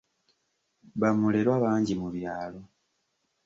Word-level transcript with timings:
Bamulerwa 0.99 1.55
bangi 1.63 1.93
mu 2.01 2.07
byalo. 2.15 2.61